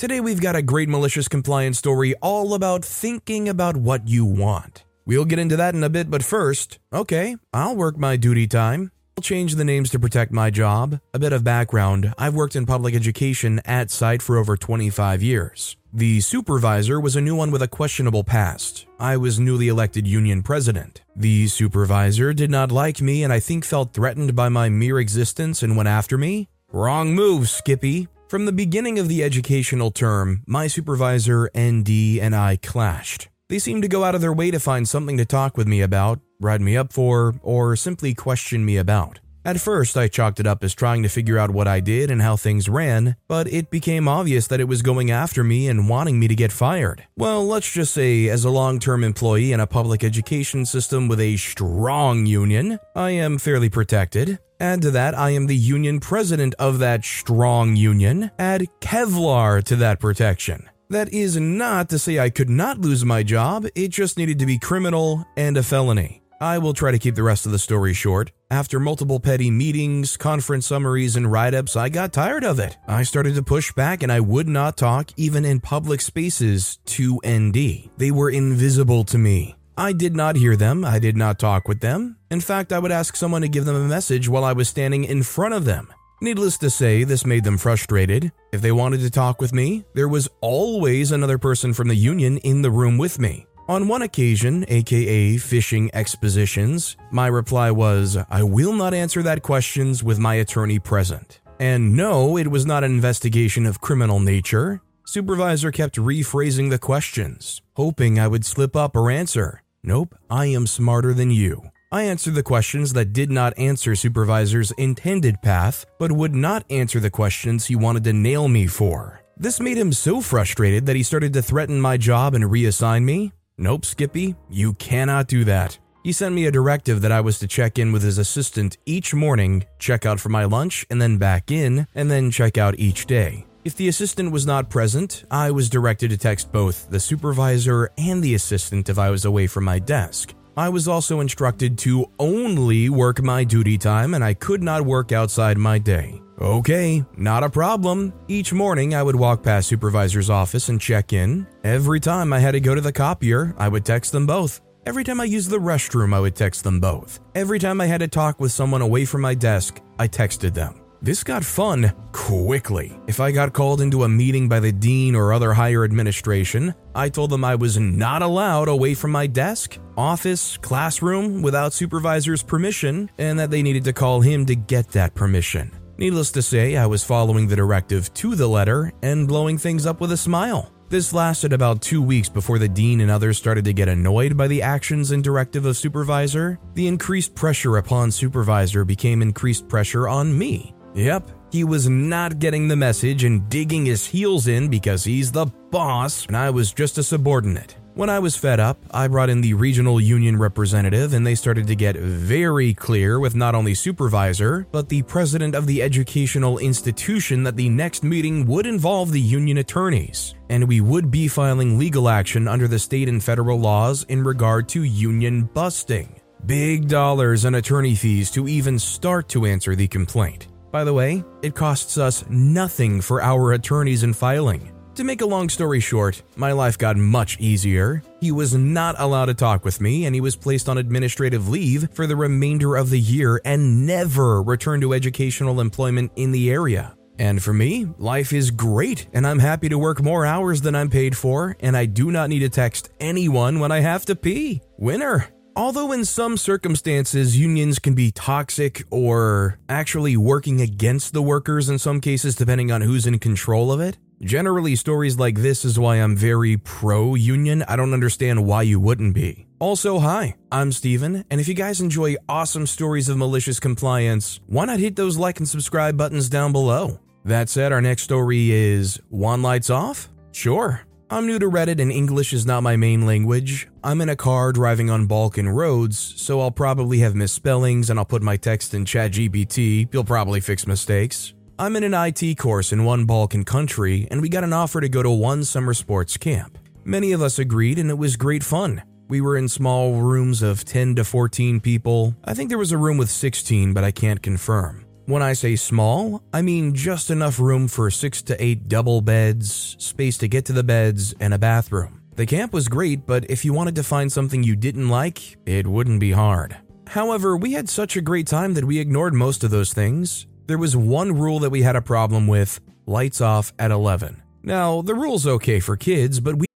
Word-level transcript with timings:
Today 0.00 0.18
we've 0.18 0.40
got 0.40 0.56
a 0.56 0.62
great 0.62 0.88
malicious 0.88 1.28
compliance 1.28 1.76
story 1.76 2.14
all 2.22 2.54
about 2.54 2.82
thinking 2.82 3.50
about 3.50 3.76
what 3.76 4.08
you 4.08 4.24
want. 4.24 4.84
We'll 5.04 5.26
get 5.26 5.38
into 5.38 5.58
that 5.58 5.74
in 5.74 5.84
a 5.84 5.90
bit, 5.90 6.10
but 6.10 6.24
first, 6.24 6.78
okay, 6.90 7.36
I'll 7.52 7.76
work 7.76 7.98
my 7.98 8.16
duty 8.16 8.46
time. 8.46 8.92
I'll 9.18 9.22
change 9.22 9.56
the 9.56 9.64
names 9.66 9.90
to 9.90 9.98
protect 9.98 10.32
my 10.32 10.48
job. 10.48 11.00
A 11.12 11.18
bit 11.18 11.34
of 11.34 11.44
background 11.44 12.14
I've 12.16 12.34
worked 12.34 12.56
in 12.56 12.64
public 12.64 12.94
education 12.94 13.60
at 13.66 13.90
site 13.90 14.22
for 14.22 14.38
over 14.38 14.56
25 14.56 15.22
years. 15.22 15.76
The 15.92 16.22
supervisor 16.22 16.98
was 16.98 17.14
a 17.14 17.20
new 17.20 17.36
one 17.36 17.50
with 17.50 17.60
a 17.60 17.68
questionable 17.68 18.24
past. 18.24 18.86
I 18.98 19.18
was 19.18 19.38
newly 19.38 19.68
elected 19.68 20.06
union 20.06 20.42
president. 20.42 21.02
The 21.14 21.46
supervisor 21.48 22.32
did 22.32 22.50
not 22.50 22.72
like 22.72 23.02
me 23.02 23.22
and 23.22 23.34
I 23.34 23.40
think 23.40 23.66
felt 23.66 23.92
threatened 23.92 24.34
by 24.34 24.48
my 24.48 24.70
mere 24.70 24.98
existence 24.98 25.62
and 25.62 25.76
went 25.76 25.90
after 25.90 26.16
me. 26.16 26.48
Wrong 26.72 27.14
move, 27.14 27.50
Skippy. 27.50 28.08
From 28.30 28.44
the 28.44 28.52
beginning 28.52 29.00
of 29.00 29.08
the 29.08 29.24
educational 29.24 29.90
term, 29.90 30.44
my 30.46 30.68
supervisor, 30.68 31.50
ND, 31.58 32.20
and 32.20 32.32
I 32.32 32.58
clashed. 32.62 33.28
They 33.48 33.58
seemed 33.58 33.82
to 33.82 33.88
go 33.88 34.04
out 34.04 34.14
of 34.14 34.20
their 34.20 34.32
way 34.32 34.52
to 34.52 34.60
find 34.60 34.88
something 34.88 35.16
to 35.16 35.24
talk 35.24 35.56
with 35.56 35.66
me 35.66 35.80
about, 35.80 36.20
write 36.40 36.60
me 36.60 36.76
up 36.76 36.92
for, 36.92 37.34
or 37.42 37.74
simply 37.74 38.14
question 38.14 38.64
me 38.64 38.76
about. 38.76 39.18
At 39.44 39.60
first, 39.60 39.96
I 39.96 40.06
chalked 40.06 40.38
it 40.38 40.46
up 40.46 40.62
as 40.62 40.76
trying 40.76 41.02
to 41.02 41.08
figure 41.08 41.38
out 41.38 41.50
what 41.50 41.66
I 41.66 41.80
did 41.80 42.08
and 42.08 42.22
how 42.22 42.36
things 42.36 42.68
ran, 42.68 43.16
but 43.26 43.52
it 43.52 43.68
became 43.68 44.06
obvious 44.06 44.46
that 44.46 44.60
it 44.60 44.68
was 44.68 44.80
going 44.80 45.10
after 45.10 45.42
me 45.42 45.66
and 45.66 45.88
wanting 45.88 46.20
me 46.20 46.28
to 46.28 46.36
get 46.36 46.52
fired. 46.52 47.04
Well, 47.16 47.44
let's 47.44 47.72
just 47.72 47.92
say, 47.92 48.28
as 48.28 48.44
a 48.44 48.50
long 48.50 48.78
term 48.78 49.02
employee 49.02 49.50
in 49.50 49.58
a 49.58 49.66
public 49.66 50.04
education 50.04 50.66
system 50.66 51.08
with 51.08 51.18
a 51.18 51.36
strong 51.36 52.26
union, 52.26 52.78
I 52.94 53.10
am 53.10 53.38
fairly 53.38 53.70
protected. 53.70 54.38
Add 54.60 54.82
to 54.82 54.90
that, 54.90 55.18
I 55.18 55.30
am 55.30 55.46
the 55.46 55.56
union 55.56 56.00
president 56.00 56.54
of 56.58 56.78
that 56.80 57.02
strong 57.02 57.76
union. 57.76 58.30
Add 58.38 58.68
Kevlar 58.80 59.64
to 59.64 59.76
that 59.76 60.00
protection. 60.00 60.68
That 60.90 61.12
is 61.14 61.38
not 61.38 61.88
to 61.88 61.98
say 61.98 62.18
I 62.18 62.30
could 62.30 62.50
not 62.50 62.80
lose 62.80 63.04
my 63.04 63.22
job, 63.22 63.66
it 63.74 63.88
just 63.88 64.18
needed 64.18 64.38
to 64.40 64.46
be 64.46 64.58
criminal 64.58 65.24
and 65.36 65.56
a 65.56 65.62
felony. 65.62 66.20
I 66.42 66.58
will 66.58 66.72
try 66.72 66.90
to 66.90 66.98
keep 66.98 67.14
the 67.14 67.22
rest 67.22 67.46
of 67.46 67.52
the 67.52 67.58
story 67.58 67.92
short. 67.92 68.32
After 68.50 68.80
multiple 68.80 69.20
petty 69.20 69.50
meetings, 69.50 70.16
conference 70.16 70.66
summaries, 70.66 71.14
and 71.14 71.30
write 71.30 71.54
ups, 71.54 71.76
I 71.76 71.90
got 71.90 72.12
tired 72.12 72.44
of 72.44 72.58
it. 72.58 72.76
I 72.88 73.02
started 73.02 73.34
to 73.34 73.42
push 73.42 73.72
back 73.72 74.02
and 74.02 74.10
I 74.10 74.20
would 74.20 74.48
not 74.48 74.78
talk, 74.78 75.10
even 75.16 75.44
in 75.44 75.60
public 75.60 76.00
spaces, 76.00 76.78
to 76.86 77.20
ND. 77.26 77.90
They 77.98 78.10
were 78.10 78.30
invisible 78.30 79.04
to 79.04 79.18
me. 79.18 79.54
I 79.80 79.94
did 79.94 80.14
not 80.14 80.36
hear 80.36 80.56
them, 80.56 80.84
I 80.84 80.98
did 80.98 81.16
not 81.16 81.38
talk 81.38 81.66
with 81.66 81.80
them. 81.80 82.18
In 82.30 82.42
fact, 82.42 82.70
I 82.70 82.78
would 82.78 82.92
ask 82.92 83.16
someone 83.16 83.40
to 83.40 83.48
give 83.48 83.64
them 83.64 83.76
a 83.76 83.88
message 83.88 84.28
while 84.28 84.44
I 84.44 84.52
was 84.52 84.68
standing 84.68 85.04
in 85.04 85.22
front 85.22 85.54
of 85.54 85.64
them. 85.64 85.90
Needless 86.20 86.58
to 86.58 86.68
say, 86.68 87.02
this 87.02 87.24
made 87.24 87.44
them 87.44 87.56
frustrated. 87.56 88.30
If 88.52 88.60
they 88.60 88.72
wanted 88.72 89.00
to 89.00 89.08
talk 89.08 89.40
with 89.40 89.54
me, 89.54 89.86
there 89.94 90.06
was 90.06 90.28
always 90.42 91.12
another 91.12 91.38
person 91.38 91.72
from 91.72 91.88
the 91.88 91.94
union 91.94 92.36
in 92.38 92.60
the 92.60 92.70
room 92.70 92.98
with 92.98 93.18
me. 93.18 93.46
On 93.68 93.88
one 93.88 94.02
occasion, 94.02 94.66
aka 94.68 95.38
fishing 95.38 95.90
expositions, 95.94 96.98
my 97.10 97.28
reply 97.28 97.70
was, 97.70 98.18
I 98.28 98.42
will 98.42 98.74
not 98.74 98.92
answer 98.92 99.22
that 99.22 99.40
questions 99.40 100.04
with 100.04 100.18
my 100.18 100.34
attorney 100.34 100.78
present. 100.78 101.40
And 101.58 101.96
no, 101.96 102.36
it 102.36 102.48
was 102.48 102.66
not 102.66 102.84
an 102.84 102.92
investigation 102.92 103.64
of 103.64 103.80
criminal 103.80 104.20
nature. 104.20 104.82
Supervisor 105.06 105.72
kept 105.72 105.96
rephrasing 105.96 106.68
the 106.68 106.78
questions, 106.78 107.62
hoping 107.76 108.20
I 108.20 108.28
would 108.28 108.44
slip 108.44 108.76
up 108.76 108.94
or 108.94 109.10
answer. 109.10 109.62
Nope, 109.82 110.14
I 110.28 110.46
am 110.46 110.66
smarter 110.66 111.14
than 111.14 111.30
you. 111.30 111.70
I 111.90 112.02
answered 112.02 112.34
the 112.34 112.42
questions 112.42 112.92
that 112.92 113.12
did 113.12 113.30
not 113.30 113.58
answer 113.58 113.96
Supervisor's 113.96 114.72
intended 114.72 115.40
path, 115.42 115.86
but 115.98 116.12
would 116.12 116.34
not 116.34 116.64
answer 116.70 117.00
the 117.00 117.10
questions 117.10 117.66
he 117.66 117.76
wanted 117.76 118.04
to 118.04 118.12
nail 118.12 118.46
me 118.46 118.66
for. 118.66 119.22
This 119.36 119.58
made 119.58 119.78
him 119.78 119.92
so 119.92 120.20
frustrated 120.20 120.84
that 120.86 120.96
he 120.96 121.02
started 121.02 121.32
to 121.32 121.42
threaten 121.42 121.80
my 121.80 121.96
job 121.96 122.34
and 122.34 122.44
reassign 122.44 123.04
me. 123.04 123.32
Nope, 123.56 123.86
Skippy, 123.86 124.36
you 124.50 124.74
cannot 124.74 125.28
do 125.28 125.44
that. 125.44 125.78
He 126.04 126.12
sent 126.12 126.34
me 126.34 126.46
a 126.46 126.50
directive 126.50 127.00
that 127.00 127.12
I 127.12 127.20
was 127.20 127.38
to 127.40 127.48
check 127.48 127.78
in 127.78 127.90
with 127.90 128.02
his 128.02 128.18
assistant 128.18 128.78
each 128.86 129.14
morning, 129.14 129.64
check 129.78 130.06
out 130.06 130.20
for 130.20 130.28
my 130.28 130.44
lunch, 130.44 130.86
and 130.90 131.00
then 131.00 131.18
back 131.18 131.50
in, 131.50 131.86
and 131.94 132.10
then 132.10 132.30
check 132.30 132.56
out 132.56 132.78
each 132.78 133.06
day. 133.06 133.46
If 133.62 133.76
the 133.76 133.88
assistant 133.88 134.32
was 134.32 134.46
not 134.46 134.70
present, 134.70 135.24
I 135.30 135.50
was 135.50 135.68
directed 135.68 136.08
to 136.10 136.16
text 136.16 136.50
both 136.50 136.88
the 136.88 136.98
supervisor 136.98 137.90
and 137.98 138.22
the 138.22 138.34
assistant 138.34 138.88
if 138.88 138.98
I 138.98 139.10
was 139.10 139.26
away 139.26 139.46
from 139.46 139.64
my 139.64 139.78
desk. 139.78 140.34
I 140.56 140.70
was 140.70 140.88
also 140.88 141.20
instructed 141.20 141.76
to 141.80 142.10
only 142.18 142.88
work 142.88 143.22
my 143.22 143.44
duty 143.44 143.76
time 143.76 144.14
and 144.14 144.24
I 144.24 144.32
could 144.32 144.62
not 144.62 144.86
work 144.86 145.12
outside 145.12 145.58
my 145.58 145.78
day. 145.78 146.22
Okay, 146.40 147.04
not 147.18 147.44
a 147.44 147.50
problem. 147.50 148.14
Each 148.28 148.50
morning, 148.50 148.94
I 148.94 149.02
would 149.02 149.16
walk 149.16 149.42
past 149.42 149.68
supervisor's 149.68 150.30
office 150.30 150.70
and 150.70 150.80
check 150.80 151.12
in. 151.12 151.46
Every 151.62 152.00
time 152.00 152.32
I 152.32 152.38
had 152.38 152.52
to 152.52 152.60
go 152.60 152.74
to 152.74 152.80
the 152.80 152.92
copier, 152.92 153.54
I 153.58 153.68
would 153.68 153.84
text 153.84 154.12
them 154.12 154.26
both. 154.26 154.62
Every 154.86 155.04
time 155.04 155.20
I 155.20 155.24
used 155.24 155.50
the 155.50 155.58
restroom, 155.58 156.14
I 156.14 156.20
would 156.20 156.34
text 156.34 156.64
them 156.64 156.80
both. 156.80 157.20
Every 157.34 157.58
time 157.58 157.82
I 157.82 157.86
had 157.86 158.00
to 158.00 158.08
talk 158.08 158.40
with 158.40 158.52
someone 158.52 158.80
away 158.80 159.04
from 159.04 159.20
my 159.20 159.34
desk, 159.34 159.82
I 159.98 160.08
texted 160.08 160.54
them. 160.54 160.80
This 161.02 161.24
got 161.24 161.42
fun 161.42 161.94
quickly. 162.12 162.92
If 163.06 163.20
I 163.20 163.32
got 163.32 163.54
called 163.54 163.80
into 163.80 164.04
a 164.04 164.08
meeting 164.08 164.50
by 164.50 164.60
the 164.60 164.70
dean 164.70 165.14
or 165.14 165.32
other 165.32 165.54
higher 165.54 165.82
administration, 165.82 166.74
I 166.94 167.08
told 167.08 167.30
them 167.30 167.42
I 167.42 167.54
was 167.54 167.78
not 167.78 168.20
allowed 168.20 168.68
away 168.68 168.92
from 168.92 169.10
my 169.10 169.26
desk, 169.26 169.78
office, 169.96 170.58
classroom 170.58 171.40
without 171.40 171.72
supervisor's 171.72 172.42
permission, 172.42 173.10
and 173.16 173.38
that 173.38 173.50
they 173.50 173.62
needed 173.62 173.84
to 173.84 173.94
call 173.94 174.20
him 174.20 174.44
to 174.44 174.54
get 174.54 174.88
that 174.90 175.14
permission. 175.14 175.72
Needless 175.96 176.32
to 176.32 176.42
say, 176.42 176.76
I 176.76 176.84
was 176.84 177.02
following 177.02 177.48
the 177.48 177.56
directive 177.56 178.12
to 178.14 178.34
the 178.34 178.48
letter 178.48 178.92
and 179.02 179.26
blowing 179.26 179.56
things 179.56 179.86
up 179.86 180.02
with 180.02 180.12
a 180.12 180.18
smile. 180.18 180.70
This 180.90 181.14
lasted 181.14 181.54
about 181.54 181.80
two 181.80 182.02
weeks 182.02 182.28
before 182.28 182.58
the 182.58 182.68
dean 182.68 183.00
and 183.00 183.10
others 183.10 183.38
started 183.38 183.64
to 183.64 183.72
get 183.72 183.88
annoyed 183.88 184.36
by 184.36 184.48
the 184.48 184.60
actions 184.60 185.12
and 185.12 185.24
directive 185.24 185.64
of 185.64 185.78
supervisor. 185.78 186.58
The 186.74 186.88
increased 186.88 187.34
pressure 187.34 187.78
upon 187.78 188.10
supervisor 188.10 188.84
became 188.84 189.22
increased 189.22 189.66
pressure 189.66 190.06
on 190.06 190.36
me. 190.36 190.74
Yep, 190.94 191.30
he 191.52 191.64
was 191.64 191.88
not 191.88 192.38
getting 192.38 192.68
the 192.68 192.76
message 192.76 193.24
and 193.24 193.48
digging 193.48 193.86
his 193.86 194.06
heels 194.06 194.48
in 194.48 194.68
because 194.68 195.04
he's 195.04 195.32
the 195.32 195.46
boss 195.70 196.26
and 196.26 196.36
I 196.36 196.50
was 196.50 196.72
just 196.72 196.98
a 196.98 197.02
subordinate. 197.02 197.76
When 197.94 198.08
I 198.08 198.20
was 198.20 198.36
fed 198.36 198.60
up, 198.60 198.78
I 198.92 199.08
brought 199.08 199.30
in 199.30 199.40
the 199.40 199.54
regional 199.54 200.00
union 200.00 200.38
representative 200.38 201.12
and 201.12 201.26
they 201.26 201.34
started 201.34 201.66
to 201.66 201.74
get 201.74 201.96
very 201.96 202.72
clear 202.72 203.18
with 203.18 203.34
not 203.34 203.54
only 203.54 203.74
supervisor, 203.74 204.66
but 204.70 204.88
the 204.88 205.02
president 205.02 205.54
of 205.56 205.66
the 205.66 205.82
educational 205.82 206.58
institution 206.58 207.42
that 207.42 207.56
the 207.56 207.68
next 207.68 208.04
meeting 208.04 208.46
would 208.46 208.64
involve 208.66 209.10
the 209.10 209.20
union 209.20 209.58
attorneys, 209.58 210.34
and 210.48 210.66
we 210.66 210.80
would 210.80 211.10
be 211.10 211.26
filing 211.26 211.78
legal 211.78 212.08
action 212.08 212.46
under 212.46 212.68
the 212.68 212.78
state 212.78 213.08
and 213.08 213.22
federal 213.22 213.58
laws 213.58 214.04
in 214.04 214.22
regard 214.22 214.68
to 214.68 214.84
union 214.84 215.42
busting. 215.52 216.20
Big 216.46 216.88
dollars 216.88 217.44
and 217.44 217.56
attorney 217.56 217.96
fees 217.96 218.30
to 218.30 218.48
even 218.48 218.78
start 218.78 219.28
to 219.28 219.46
answer 219.46 219.74
the 219.74 219.88
complaint. 219.88 220.46
By 220.70 220.84
the 220.84 220.94
way, 220.94 221.24
it 221.42 221.54
costs 221.54 221.98
us 221.98 222.24
nothing 222.28 223.00
for 223.00 223.20
our 223.20 223.52
attorneys 223.52 224.02
in 224.02 224.12
filing. 224.12 224.72
To 224.96 225.04
make 225.04 225.20
a 225.20 225.26
long 225.26 225.48
story 225.48 225.80
short, 225.80 226.22
my 226.36 226.52
life 226.52 226.76
got 226.76 226.96
much 226.96 227.38
easier. 227.40 228.02
He 228.20 228.32
was 228.32 228.54
not 228.54 228.96
allowed 228.98 229.26
to 229.26 229.34
talk 229.34 229.64
with 229.64 229.80
me, 229.80 230.04
and 230.04 230.14
he 230.14 230.20
was 230.20 230.36
placed 230.36 230.68
on 230.68 230.78
administrative 230.78 231.48
leave 231.48 231.88
for 231.92 232.06
the 232.06 232.16
remainder 232.16 232.76
of 232.76 232.90
the 232.90 233.00
year 233.00 233.40
and 233.44 233.86
never 233.86 234.42
returned 234.42 234.82
to 234.82 234.92
educational 234.92 235.60
employment 235.60 236.12
in 236.16 236.32
the 236.32 236.50
area. 236.50 236.94
And 237.18 237.42
for 237.42 237.52
me, 237.52 237.86
life 237.98 238.32
is 238.32 238.50
great, 238.50 239.06
and 239.12 239.26
I'm 239.26 239.38
happy 239.38 239.68
to 239.68 239.78
work 239.78 240.02
more 240.02 240.26
hours 240.26 240.60
than 240.60 240.74
I'm 240.74 240.90
paid 240.90 241.16
for, 241.16 241.56
and 241.60 241.76
I 241.76 241.86
do 241.86 242.10
not 242.10 242.28
need 242.28 242.40
to 242.40 242.48
text 242.48 242.90
anyone 243.00 243.60
when 243.60 243.72
I 243.72 243.80
have 243.80 244.04
to 244.06 244.16
pee. 244.16 244.60
Winner! 244.78 245.28
Although 245.56 245.92
in 245.92 246.04
some 246.04 246.36
circumstances 246.36 247.38
unions 247.38 247.78
can 247.78 247.94
be 247.94 248.10
toxic 248.10 248.84
or 248.90 249.58
actually 249.68 250.16
working 250.16 250.60
against 250.60 251.12
the 251.12 251.22
workers 251.22 251.68
in 251.68 251.78
some 251.78 252.00
cases, 252.00 252.34
depending 252.34 252.70
on 252.70 252.80
who's 252.82 253.06
in 253.06 253.18
control 253.18 253.72
of 253.72 253.80
it, 253.80 253.98
Generally, 254.22 254.76
stories 254.76 255.18
like 255.18 255.36
this 255.36 255.64
is 255.64 255.78
why 255.78 255.96
I'm 255.96 256.14
very 256.14 256.58
pro 256.58 257.14
union. 257.14 257.62
I 257.66 257.76
don't 257.76 257.94
understand 257.94 258.44
why 258.44 258.62
you 258.62 258.78
wouldn't 258.78 259.14
be. 259.14 259.46
Also, 259.58 259.98
hi, 259.98 260.36
I'm 260.52 260.72
Steven, 260.72 261.24
and 261.30 261.40
if 261.40 261.48
you 261.48 261.54
guys 261.54 261.80
enjoy 261.80 262.16
awesome 262.28 262.66
stories 262.66 263.08
of 263.08 263.16
malicious 263.16 263.58
compliance, 263.58 264.40
why 264.46 264.66
not 264.66 264.78
hit 264.78 264.96
those 264.96 265.16
like 265.16 265.38
and 265.38 265.48
subscribe 265.48 265.96
buttons 265.96 266.28
down 266.28 266.52
below? 266.52 267.00
That 267.24 267.48
said, 267.48 267.72
our 267.72 267.80
next 267.80 268.02
story 268.02 268.50
is 268.50 269.00
One 269.08 269.40
Lights 269.40 269.70
Off? 269.70 270.10
Sure. 270.32 270.82
I'm 271.12 271.26
new 271.26 271.40
to 271.40 271.50
Reddit 271.50 271.80
and 271.80 271.90
English 271.90 272.32
is 272.32 272.46
not 272.46 272.62
my 272.62 272.76
main 272.76 273.04
language. 273.04 273.66
I'm 273.82 274.00
in 274.00 274.08
a 274.08 274.14
car 274.14 274.52
driving 274.52 274.90
on 274.90 275.06
Balkan 275.06 275.48
roads, 275.48 275.98
so 275.98 276.40
I'll 276.40 276.52
probably 276.52 277.00
have 277.00 277.16
misspellings 277.16 277.90
and 277.90 277.98
I'll 277.98 278.04
put 278.04 278.22
my 278.22 278.36
text 278.36 278.74
in 278.74 278.84
ChatGPT. 278.84 279.92
You'll 279.92 280.04
probably 280.04 280.38
fix 280.38 280.68
mistakes. 280.68 281.34
I'm 281.58 281.74
in 281.74 281.82
an 281.82 281.94
IT 281.94 282.38
course 282.38 282.72
in 282.72 282.84
one 282.84 283.06
Balkan 283.06 283.42
country, 283.42 284.06
and 284.08 284.22
we 284.22 284.28
got 284.28 284.44
an 284.44 284.52
offer 284.52 284.80
to 284.80 284.88
go 284.88 285.02
to 285.02 285.10
one 285.10 285.42
summer 285.42 285.74
sports 285.74 286.16
camp. 286.16 286.56
Many 286.84 287.10
of 287.10 287.22
us 287.22 287.40
agreed, 287.40 287.80
and 287.80 287.90
it 287.90 287.98
was 287.98 288.14
great 288.14 288.44
fun. 288.44 288.80
We 289.08 289.20
were 289.20 289.36
in 289.36 289.48
small 289.48 290.00
rooms 290.00 290.42
of 290.42 290.64
10 290.64 290.94
to 290.94 291.04
14 291.04 291.58
people. 291.58 292.14
I 292.24 292.34
think 292.34 292.50
there 292.50 292.56
was 292.56 292.70
a 292.70 292.78
room 292.78 292.98
with 292.98 293.10
16, 293.10 293.74
but 293.74 293.82
I 293.82 293.90
can't 293.90 294.22
confirm. 294.22 294.86
When 295.10 295.22
I 295.22 295.32
say 295.32 295.56
small, 295.56 296.22
I 296.32 296.40
mean 296.40 296.72
just 296.72 297.10
enough 297.10 297.40
room 297.40 297.66
for 297.66 297.90
six 297.90 298.22
to 298.22 298.40
eight 298.40 298.68
double 298.68 299.00
beds, 299.00 299.74
space 299.80 300.16
to 300.18 300.28
get 300.28 300.44
to 300.44 300.52
the 300.52 300.62
beds, 300.62 301.16
and 301.18 301.34
a 301.34 301.38
bathroom. 301.38 302.00
The 302.14 302.26
camp 302.26 302.52
was 302.52 302.68
great, 302.68 303.08
but 303.08 303.28
if 303.28 303.44
you 303.44 303.52
wanted 303.52 303.74
to 303.74 303.82
find 303.82 304.12
something 304.12 304.44
you 304.44 304.54
didn't 304.54 304.88
like, 304.88 305.36
it 305.46 305.66
wouldn't 305.66 305.98
be 305.98 306.12
hard. 306.12 306.58
However, 306.86 307.36
we 307.36 307.54
had 307.54 307.68
such 307.68 307.96
a 307.96 308.00
great 308.00 308.28
time 308.28 308.54
that 308.54 308.66
we 308.66 308.78
ignored 308.78 309.12
most 309.12 309.42
of 309.42 309.50
those 309.50 309.72
things. 309.72 310.28
There 310.46 310.58
was 310.58 310.76
one 310.76 311.18
rule 311.18 311.40
that 311.40 311.50
we 311.50 311.62
had 311.62 311.74
a 311.74 311.82
problem 311.82 312.28
with 312.28 312.60
lights 312.86 313.20
off 313.20 313.52
at 313.58 313.72
11. 313.72 314.22
Now, 314.44 314.80
the 314.80 314.94
rule's 314.94 315.26
okay 315.26 315.58
for 315.58 315.74
kids, 315.76 316.20
but 316.20 316.36
we 316.36 316.46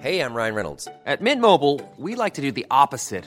Hey, 0.00 0.20
I'm 0.20 0.32
Ryan 0.32 0.54
Reynolds. 0.54 0.88
At 1.04 1.20
Mint 1.20 1.42
Mobile, 1.42 1.82
we 1.98 2.14
like 2.14 2.32
to 2.34 2.40
do 2.40 2.52
the 2.52 2.64
opposite 2.70 3.26